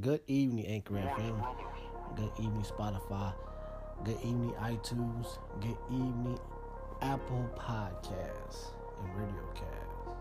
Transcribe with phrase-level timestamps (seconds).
[0.00, 1.44] Good evening, Anchor FM.
[2.16, 3.34] Good evening, Spotify.
[4.04, 5.38] Good evening, iTunes.
[5.60, 6.38] Good evening,
[7.02, 10.16] Apple Podcasts and Radiocast.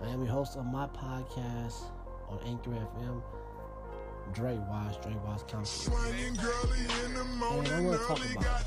[0.00, 1.90] I am your host of my podcast
[2.28, 3.20] on Anchor FM,
[4.32, 5.92] Dre Wise, Dre Wise Council.
[5.96, 8.66] And I want to talk about.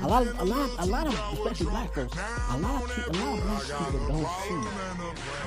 [0.02, 3.16] A lot of, a lot, a lot of, especially black folks, a lot of, people,
[3.16, 4.60] a lot of black people don't see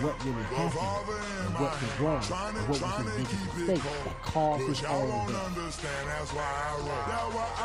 [0.01, 2.23] what really happened and what was wrong
[2.55, 6.33] and what was his biggest mistake that caused his own death.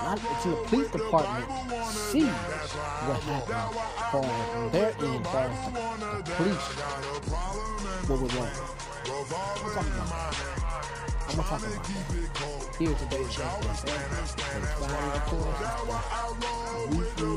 [0.05, 1.47] Lot of, the police department
[1.93, 3.75] see what happened
[4.11, 4.25] for
[4.71, 8.49] their end far the, the police what was wrong.
[9.07, 10.35] I'm talking about
[11.27, 11.79] I'm Friday,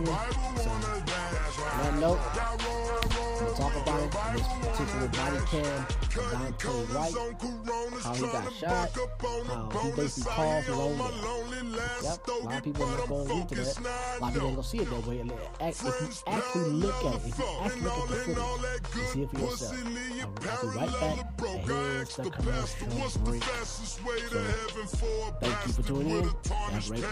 [0.04, 0.17] of.
[4.78, 7.14] Particular body cam, Daunte Wright,
[8.04, 8.92] how he got shot,
[9.48, 10.98] how he basically caused his own.
[12.04, 13.78] Yep, a lot of people are not going to read to that.
[13.78, 15.18] A lot of people ain't going to see it that way.
[15.18, 15.90] If you
[16.28, 19.40] actually look at it, if you actually look at the footage, you see it for
[19.40, 19.74] yourself.
[19.74, 21.18] I'll be right back.
[21.66, 23.44] Here's the commercial break.
[25.42, 26.24] Thank you for tuning in.
[26.24, 27.08] Have a great day.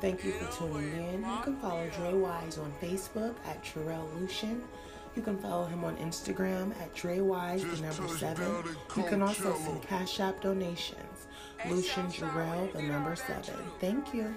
[0.00, 1.20] Thank you for tuning in.
[1.20, 4.62] You can follow Dre Wise on Facebook at Terrell Lucian.
[5.14, 8.64] You can follow him on Instagram at Dre Wise, the number seven.
[8.96, 11.26] You can also send Cash App donations.
[11.68, 13.54] Lucian Jarrell, the number seven.
[13.80, 14.34] Thank you.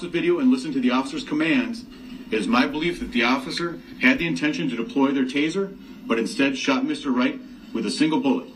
[0.00, 1.84] The video and listened to the officer's commands,
[2.30, 6.18] it is my belief that the officer had the intention to deploy their taser, but
[6.18, 7.14] instead shot Mr.
[7.14, 7.38] Wright
[7.74, 8.48] with a single bullet.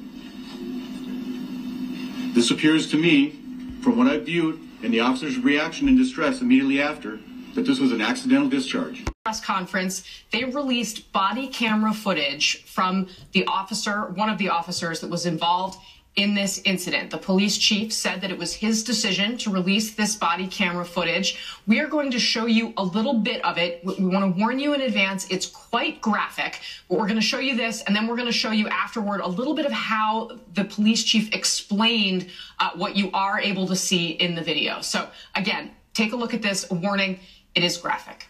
[2.35, 3.39] This appears to me,
[3.83, 7.21] from what I viewed and the officer's reaction in distress immediately after,
[7.55, 9.05] that this was an accidental discharge.
[9.27, 15.11] Press conference, they released body camera footage from the officer, one of the officers that
[15.11, 15.79] was involved
[16.17, 17.11] in this incident.
[17.11, 21.61] The police chief said that it was his decision to release this body camera footage.
[21.67, 23.85] We are going to show you a little bit of it.
[23.85, 25.27] We want to warn you in advance.
[25.29, 28.33] It's quite graphic, but we're going to show you this, and then we're going to
[28.33, 32.29] show you afterward a little bit of how the police chief explained
[32.61, 34.81] uh, what you are able to see in the video.
[34.83, 36.71] So again, take a look at this.
[36.71, 37.19] Warning,
[37.57, 38.27] it is graphic.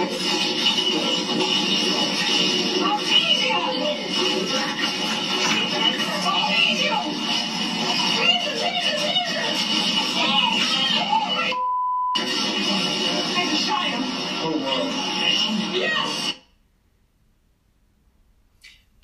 [0.00, 0.06] A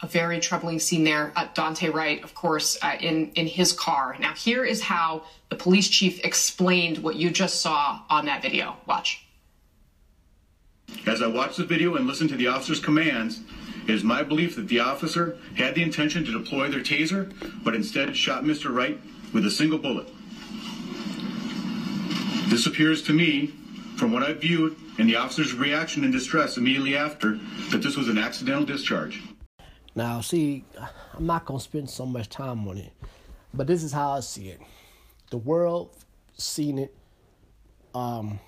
[0.09, 1.33] very troubling scene there.
[1.37, 4.17] Uh, Daunte Wright, of course, uh, in in his car.
[4.19, 8.79] Now, here is how the police chief explained what you just saw on that video.
[8.87, 9.26] Watch.
[11.07, 13.41] As I watched the video and listened to the officer's commands,
[13.87, 17.77] it is my belief that the officer had the intention to deploy their taser, but
[17.77, 18.75] instead shot Mr.
[18.75, 19.01] Wright
[19.33, 20.09] with a single bullet.
[22.49, 23.55] This appears to me,
[23.97, 27.39] from what I viewed and the officer's reaction and distress immediately after,
[27.71, 29.23] that this was an accidental discharge.
[29.95, 30.65] Now, see,
[31.15, 32.93] I'm not going to spend so much time on it,
[33.55, 34.61] but this is how I see it.
[35.31, 35.97] The world
[36.37, 36.95] seen it.
[37.95, 38.41] Um,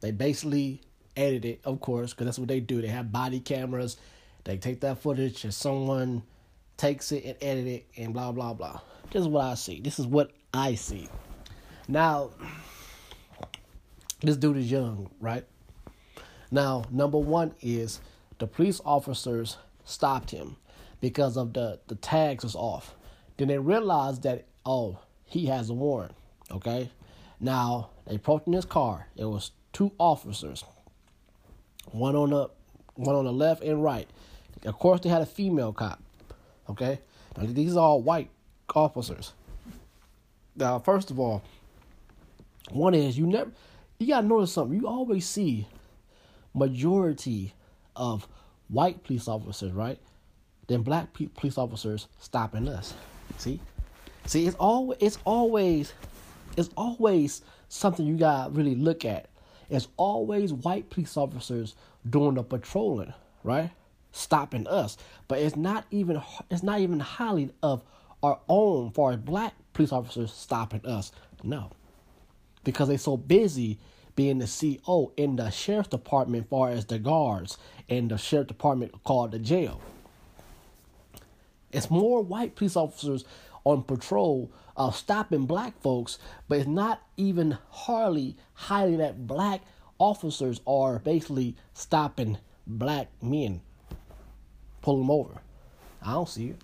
[0.00, 0.80] they basically
[1.16, 2.80] edit it, of course, because that's what they do.
[2.80, 3.96] They have body cameras.
[4.44, 6.22] They take that footage and someone
[6.76, 8.80] takes it and edit it and blah blah blah.
[9.10, 9.80] This is what I see.
[9.80, 11.08] This is what I see.
[11.88, 12.30] Now,
[14.20, 15.44] this dude is young, right?
[16.50, 18.00] Now, number one is
[18.38, 20.56] the police officers stopped him
[21.00, 22.94] because of the the tags was off.
[23.36, 26.14] Then they realized that oh he has a warrant.
[26.50, 26.90] Okay,
[27.40, 29.08] now they approached in his car.
[29.16, 30.64] It was two officers,
[31.92, 32.50] one on the
[32.94, 34.08] one on the left and right.
[34.64, 36.02] Of course, they had a female cop.
[36.68, 37.00] Okay,
[37.36, 38.30] now these are all white
[38.74, 39.32] officers.
[40.56, 41.42] Now, first of all,
[42.70, 43.50] one is you never
[43.98, 44.78] you gotta notice something.
[44.78, 45.66] You always see
[46.54, 47.54] majority
[47.94, 48.26] of
[48.68, 49.98] white police officers, right?
[50.66, 52.94] Then black police officers stopping us.
[53.38, 53.60] See,
[54.26, 55.92] see, it's always it's always
[56.56, 59.28] it's always something you gotta really look at.
[59.68, 61.74] It's always white police officers
[62.08, 63.70] doing the patrolling, right?
[64.12, 64.96] Stopping us,
[65.28, 67.82] but it's not even it's not even highly of
[68.22, 71.12] our own for our black police officers stopping us.
[71.42, 71.70] No,
[72.64, 73.78] because they're so busy
[74.14, 77.58] being the CO in the sheriff's department, far as the guards
[77.88, 79.80] and the sheriff department called the jail.
[81.70, 83.24] It's more white police officers
[83.64, 86.18] on patrol uh, stopping black folks,
[86.48, 89.62] but it's not even hardly highly that black
[89.98, 93.60] officers are basically stopping black men,
[94.82, 95.40] pull them over.
[96.02, 96.56] I don't see it.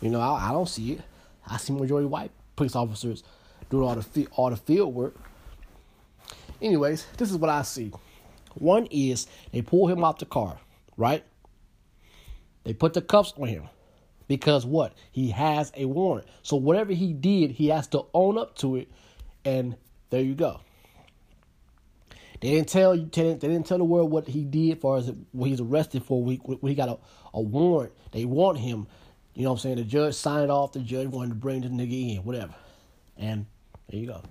[0.00, 1.00] You know, I, I don't see it.
[1.46, 3.22] I see majority white police officers
[3.70, 5.14] doing all the all the field work.
[6.62, 7.92] Anyways, this is what I see.
[8.54, 10.58] One is they pull him out the car,
[10.96, 11.24] right?
[12.62, 13.68] They put the cuffs on him
[14.28, 14.94] because what?
[15.10, 16.28] He has a warrant.
[16.42, 18.90] So whatever he did, he has to own up to it,
[19.44, 19.76] and
[20.10, 20.60] there you go.
[22.40, 23.06] They didn't tell you.
[23.06, 26.22] They didn't tell the world what he did, as far as what he's arrested for.
[26.22, 26.98] We he got a,
[27.32, 28.86] a warrant, they want him.
[29.34, 29.76] You know what I'm saying?
[29.76, 30.72] The judge signed off.
[30.72, 32.54] The judge wanted to bring the nigga in, whatever.
[33.16, 33.46] And
[33.88, 34.22] there you go.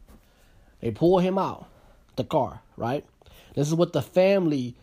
[0.79, 1.67] They pull him out
[2.15, 3.05] the car, right?
[3.55, 4.75] This is what the family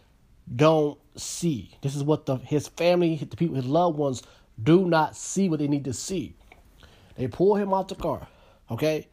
[0.55, 1.77] don't see.
[1.83, 4.23] This is what the his family, the people, his loved ones
[4.63, 6.35] do not see what they need to see.
[7.17, 8.27] They pull him out the car,
[8.71, 9.09] okay?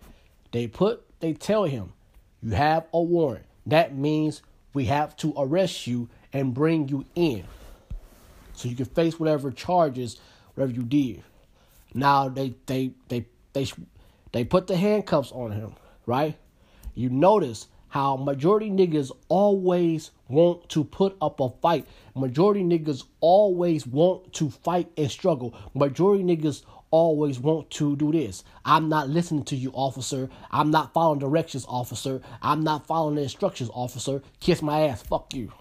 [0.52, 1.94] They put, they tell him,
[2.42, 3.46] you have a warrant.
[3.66, 4.42] That means
[4.74, 7.44] we have to arrest you and bring you in,
[8.54, 10.18] so you can face whatever charges,
[10.54, 11.24] whatever you did.
[11.94, 13.68] Now they they they they
[14.32, 15.74] they put the handcuffs on him,
[16.06, 16.38] right?
[16.96, 21.86] You notice how majority niggas always want to put up a fight.
[22.16, 25.56] Majority niggas always want to fight and struggle.
[25.74, 28.44] Majority niggas always want to do this.
[28.66, 30.30] I'm not listening to you, officer.
[30.52, 32.22] I'm not following directions, officer.
[32.42, 34.22] I'm not following the instructions, officer.
[34.40, 35.02] Kiss my ass.
[35.04, 35.52] Fuck you.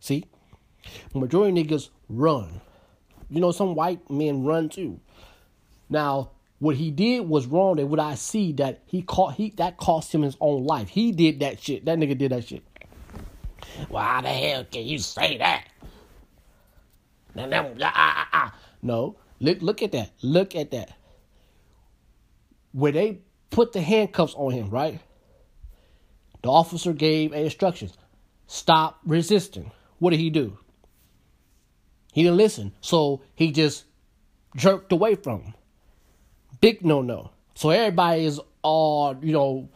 [0.00, 0.24] See?
[1.14, 2.60] Majority niggas run.
[3.28, 5.00] You know, some white men run too.
[5.88, 9.76] Now, what he did was wrong, and what I see that he caught he that
[9.76, 10.88] cost him his own life.
[10.88, 11.84] He did that shit.
[11.84, 12.62] That nigga did that shit.
[13.88, 15.68] Why the hell can you say that?
[17.38, 17.48] Ah,
[17.82, 20.12] ah, ah, no, look look at that.
[20.22, 20.92] Look at that.
[22.72, 25.00] Where they put the handcuffs on him, right?
[26.42, 27.96] The officer gave instructions.
[28.46, 29.70] Stop resisting.
[29.98, 30.58] What did he do?
[32.12, 32.72] He didn't listen.
[32.80, 33.84] So he just
[34.56, 35.54] jerked away from him.
[36.60, 37.30] Big no no.
[37.54, 39.68] So everybody is all, you know,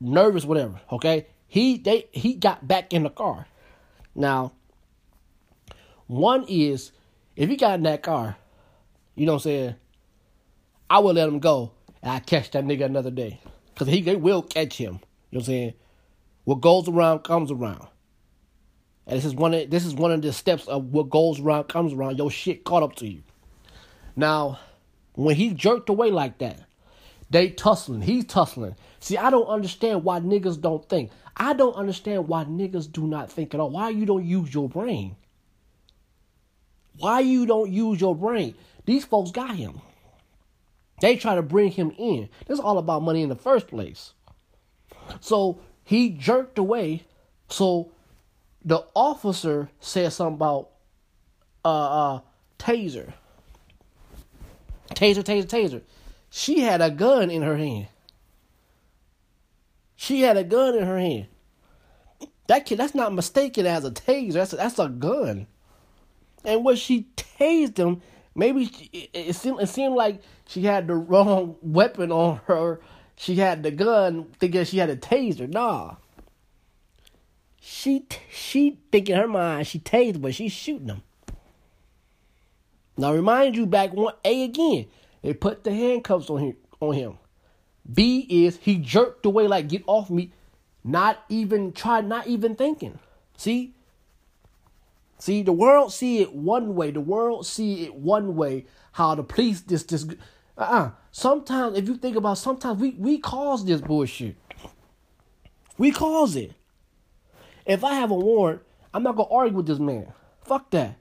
[0.00, 0.80] nervous, whatever.
[0.90, 1.26] Okay.
[1.46, 3.46] He they he got back in the car.
[4.14, 4.52] Now,
[6.06, 6.92] one is
[7.36, 8.36] if he got in that car,
[9.14, 9.74] you know what I'm saying,
[10.88, 13.40] I will let him go and I catch that nigga another day.
[13.74, 14.94] Cause he they will catch him.
[15.30, 15.74] You know what I'm saying?
[16.44, 17.86] What goes around comes around.
[19.06, 21.64] And this is one of this is one of the steps of what goes around
[21.64, 22.18] comes around.
[22.18, 23.22] Your shit caught up to you.
[24.14, 24.58] Now,
[25.14, 26.60] when he jerked away like that,
[27.30, 28.02] they tussling.
[28.02, 28.76] He's tussling.
[29.00, 31.10] See, I don't understand why niggas don't think.
[31.36, 33.70] I don't understand why niggas do not think at all.
[33.70, 35.16] Why you don't use your brain?
[36.98, 38.54] Why you don't use your brain?
[38.84, 39.80] These folks got him.
[41.00, 42.28] They try to bring him in.
[42.46, 44.12] This is all about money in the first place.
[45.20, 47.04] So he jerked away.
[47.48, 47.92] So
[48.64, 50.70] the officer said something about
[51.64, 52.20] uh, uh
[52.58, 53.14] taser.
[54.94, 55.82] Taser, taser, taser.
[56.30, 57.88] She had a gun in her hand.
[59.96, 61.26] She had a gun in her hand.
[62.46, 64.34] That kid, that's not mistaken as a taser.
[64.34, 65.46] That's a, that's a gun.
[66.44, 68.02] And when she tased him,
[68.34, 72.80] maybe she, it, it, seemed it seemed like she had the wrong weapon on her.
[73.16, 75.48] She had the gun, thinking she had a taser.
[75.48, 75.96] Nah.
[77.60, 81.02] She she thinking her mind she tased, but she's shooting him.
[82.96, 84.86] Now remind you back one A again.
[85.22, 87.18] They put the handcuffs on him on him.
[87.90, 90.32] B is he jerked away like get off me,
[90.84, 92.98] not even try, not even thinking.
[93.36, 93.74] See,
[95.18, 96.90] see the world see it one way.
[96.90, 98.66] The world see it one way.
[98.92, 100.90] How the police this this uh uh-uh.
[101.12, 104.36] Sometimes if you think about, sometimes we we cause this bullshit.
[105.78, 106.52] We cause it.
[107.64, 110.12] If I have a warrant, I'm not gonna argue with this man.
[110.44, 110.98] Fuck that.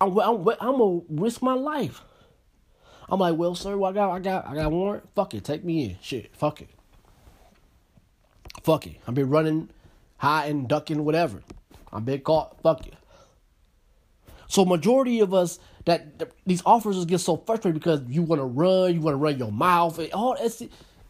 [0.00, 2.02] I'm I'm, I'm gonna risk my life.
[3.08, 5.06] I'm like, well, sir, well, I got, I got, I got warrant.
[5.14, 5.96] Fuck it, take me in.
[6.00, 6.70] Shit, fuck it.
[8.62, 8.96] Fuck it.
[9.06, 9.68] I've been running,
[10.16, 11.42] hiding, ducking, whatever.
[11.92, 12.60] I've been caught.
[12.62, 12.94] Fuck it.
[14.48, 18.94] So majority of us that these officers get so frustrated because you want to run,
[18.94, 20.62] you want to run your mouth, and all it's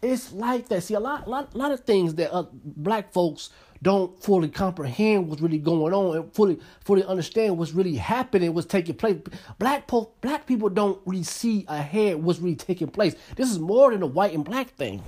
[0.04, 0.82] it's like that.
[0.82, 3.50] See, a lot, lot, lot of things that uh, black folks
[3.82, 8.66] don't fully comprehend what's really going on and fully fully understand what's really happening, what's
[8.66, 9.18] taking place.
[9.58, 13.14] Black po- black people don't really see ahead what's really taking place.
[13.36, 15.02] This is more than a white and black thing.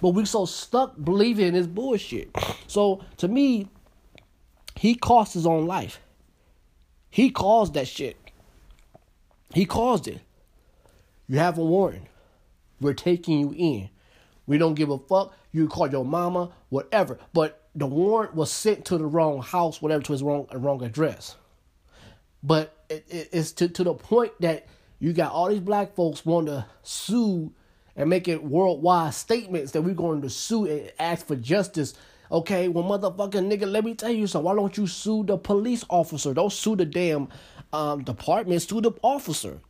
[0.00, 2.30] But we're so stuck believing this bullshit.
[2.66, 3.68] So to me,
[4.74, 6.00] he cost his own life.
[7.10, 8.16] He caused that shit.
[9.54, 10.20] He caused it.
[11.26, 12.06] You have a warrant.
[12.80, 13.90] We're taking you in.
[14.48, 15.36] We don't give a fuck.
[15.52, 17.18] You call your mama, whatever.
[17.32, 21.36] But the warrant was sent to the wrong house, whatever, to his wrong wrong address.
[22.42, 24.66] But it, it, it's to, to the point that
[24.98, 27.52] you got all these black folks want to sue
[27.94, 31.94] and make it worldwide statements that we're going to sue and ask for justice.
[32.32, 34.46] Okay, well, motherfucking nigga, let me tell you something.
[34.46, 36.32] Why don't you sue the police officer?
[36.32, 37.28] Don't sue the damn
[37.72, 38.62] um, department.
[38.62, 39.60] Sue the officer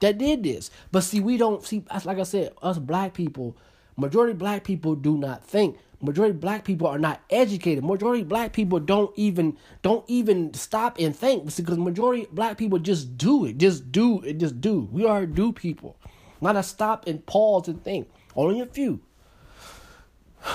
[0.00, 0.70] that did this.
[0.92, 1.84] But see, we don't see.
[2.04, 3.56] Like I said, us black people,
[4.00, 7.84] majority black people do not think majority black people are not educated.
[7.84, 13.16] Majority black people don't even don't even stop and think because majority black people just
[13.16, 13.58] do it.
[13.58, 14.38] Just do it.
[14.38, 14.88] Just do.
[14.90, 15.96] We are do people.
[16.40, 18.08] Not to stop and pause and think.
[18.34, 19.00] Only a few.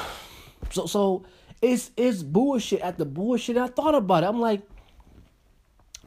[0.71, 1.23] So so
[1.61, 3.55] it's it's bullshit at the bullshit.
[3.55, 4.27] I thought about it.
[4.27, 4.63] I'm like,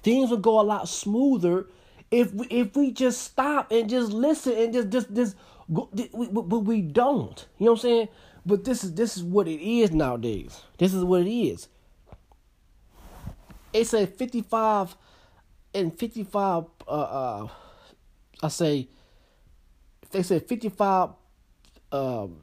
[0.02, 1.68] things would go a lot smoother
[2.10, 5.36] if we, if we just stop and just listen and just just just
[5.68, 7.46] but we don't.
[7.58, 8.08] You know what I'm saying?
[8.46, 10.62] But this is this is what it is nowadays.
[10.78, 11.68] This is what it is.
[13.72, 14.96] It's a 55
[15.74, 17.48] and 55 uh uh
[18.42, 18.88] I say
[20.10, 21.10] they said 55
[21.92, 22.40] um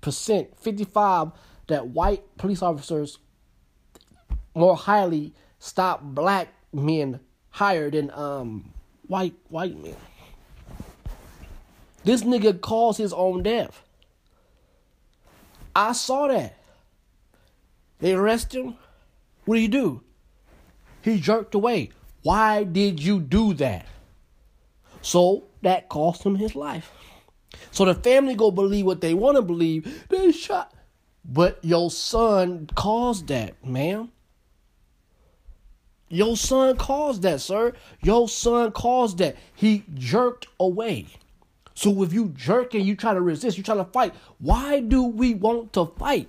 [0.00, 1.30] percent 55
[1.68, 3.18] that white police officers
[4.54, 7.20] more highly stop black men
[7.50, 8.72] higher than um
[9.06, 9.96] white white men.
[12.06, 13.82] This nigga caused his own death.
[15.74, 16.56] I saw that.
[17.98, 18.76] They arrest him.
[19.44, 20.02] What do you do?
[21.02, 21.90] He jerked away.
[22.22, 23.86] Why did you do that?
[25.02, 26.92] So that cost him his life.
[27.72, 30.04] So the family go believe what they want to believe.
[30.08, 30.72] They shot.
[31.24, 34.12] But your son caused that, ma'am.
[36.08, 37.72] Your son caused that, sir.
[38.00, 39.34] Your son caused that.
[39.56, 41.08] He jerked away.
[41.76, 45.02] So if you jerk and you try to resist, you try to fight, why do
[45.04, 46.28] we want to fight?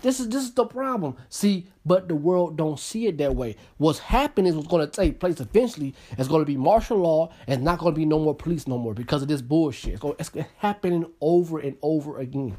[0.00, 1.16] This is this is the problem.
[1.28, 3.56] See, but the world don't see it that way.
[3.76, 5.94] What's happening is what's going to take place eventually.
[6.16, 8.78] It's going to be martial law, and not going to be no more police no
[8.78, 9.94] more because of this bullshit.
[9.94, 12.56] It's, going, it's happening over and over again.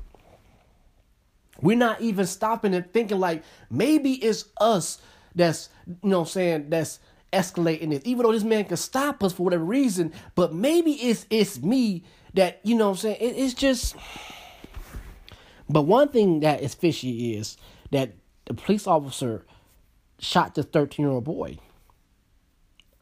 [1.62, 5.00] We're not even stopping and thinking like maybe it's us
[5.34, 7.00] that's you know saying that's
[7.38, 8.02] escalating this.
[8.06, 12.04] Even though this man can stop us for whatever reason, but maybe it's it's me
[12.34, 13.18] that, you know I'm saying?
[13.20, 13.96] It, it's just
[15.70, 17.58] But one thing that is fishy is
[17.92, 18.14] that
[18.46, 19.46] the police officer
[20.20, 21.58] shot this 13-year-old boy.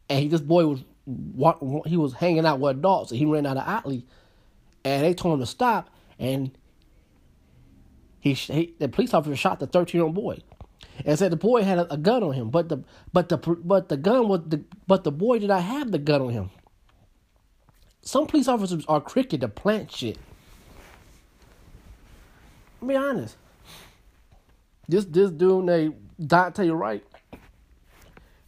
[0.10, 0.84] And he, this boy was
[1.86, 4.06] he was hanging out with adults, so he ran out of alley,
[4.84, 6.58] and they told him to stop, and
[8.20, 10.40] he, he the police officer shot the 13 year old boy
[11.06, 13.90] and said the boy had a, a, gun on him, but the but the but
[13.90, 16.50] the gun was the but the boy did not have the gun on him.
[18.02, 20.18] Some police officers are cricket to plant shit.
[22.86, 23.36] Be honest.
[24.88, 27.04] This this dude named Daunte Wright,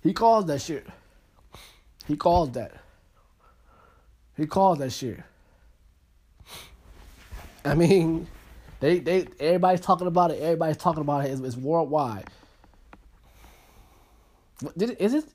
[0.01, 0.85] he caused that shit.
[2.07, 2.73] He caused that.
[4.37, 5.19] He caused that shit.
[7.65, 8.27] I mean,
[8.79, 10.41] They they everybody's talking about it.
[10.41, 11.31] Everybody's talking about it.
[11.31, 12.29] It's, it's worldwide.
[14.75, 15.25] Is it?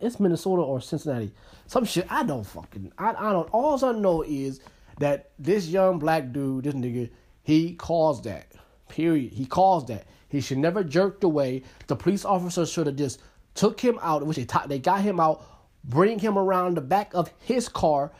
[0.00, 1.32] It's Minnesota or Cincinnati?
[1.66, 2.06] Some shit.
[2.10, 2.92] I don't fucking.
[2.98, 3.48] I I don't.
[3.52, 4.60] All I know is
[4.98, 7.10] that this young black dude, this nigga,
[7.42, 8.52] he caused that.
[8.88, 9.32] Period.
[9.32, 10.06] He caused that.
[10.28, 11.62] He should never jerked away.
[11.86, 13.20] The police officer should have just
[13.54, 15.44] took him out, which they t- they got him out,
[15.84, 18.12] bring him around the back of his car,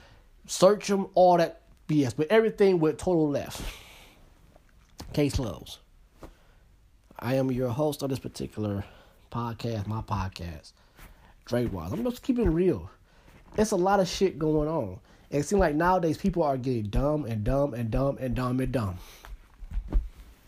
[0.46, 2.14] search him, all that BS.
[2.16, 3.62] But everything went total left.
[5.12, 5.78] Case closed.
[7.18, 8.84] I am your host of this particular
[9.32, 10.72] podcast, my podcast,
[11.46, 11.92] Dre Wise.
[11.92, 12.90] I'm just keeping it real.
[13.56, 15.00] It's a lot of shit going on.
[15.30, 18.70] It seems like nowadays people are getting dumb and dumb and dumb and dumb and
[18.70, 18.98] dumb.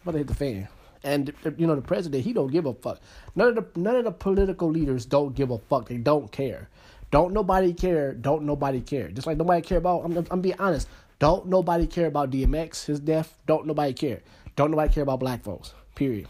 [0.05, 0.69] But they hit the fan.
[1.03, 3.01] And you know the president, he don't give a fuck.
[3.35, 5.89] None of the none of the political leaders don't give a fuck.
[5.89, 6.69] They don't care.
[7.11, 8.13] Don't nobody care.
[8.13, 9.09] Don't nobody care.
[9.09, 10.05] Just like nobody care about.
[10.05, 10.87] I'm I'm being honest.
[11.19, 13.39] Don't nobody care about DMX his death.
[13.47, 14.21] Don't nobody care.
[14.57, 15.75] Don't nobody care about black folks.
[15.95, 16.29] Period.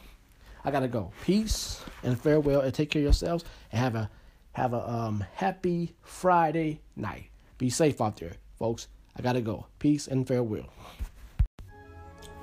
[0.64, 1.12] I gotta go.
[1.24, 3.44] Peace and farewell, and take care of yourselves.
[3.72, 4.10] And have a
[4.52, 7.30] have a um happy Friday night.
[7.58, 8.88] Be safe out there, folks.
[9.16, 9.66] I gotta go.
[9.78, 10.68] Peace and farewell.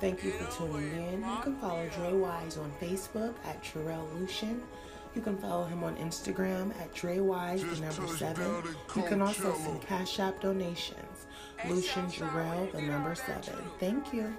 [0.00, 1.20] Thank you for tuning in.
[1.20, 4.62] You can follow Dre Wise on Facebook at Terrell Lucian.
[5.14, 8.62] You can follow him on Instagram at Dre Wise, the number seven.
[8.94, 11.26] You can also send Cash App donations.
[11.68, 13.54] Lucian Jarrell, the number seven.
[13.80, 14.32] Thank you.